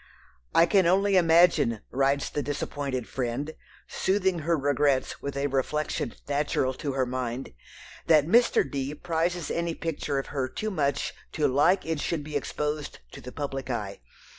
"I 0.55 0.65
can 0.65 0.87
only 0.87 1.15
imagine," 1.15 1.81
writes 1.91 2.31
the 2.31 2.41
disappointed 2.41 3.07
"friend," 3.07 3.53
soothing 3.87 4.39
her 4.39 4.57
regrets 4.57 5.21
with 5.21 5.37
a 5.37 5.45
reflection 5.45 6.15
natural 6.27 6.73
to 6.73 6.93
her 6.93 7.05
mind, 7.05 7.53
"that 8.07 8.25
Mr. 8.25 8.67
D. 8.67 8.95
prizes 8.95 9.51
any 9.51 9.75
picture 9.75 10.17
of 10.17 10.25
her 10.33 10.47
too 10.49 10.71
much 10.71 11.13
to 11.33 11.47
like 11.47 11.85
it 11.85 11.99
should 11.99 12.23
be 12.23 12.35
exposed 12.35 12.97
to 13.11 13.21
the 13.21 13.31
public 13.31 13.69
eye. 13.69 14.01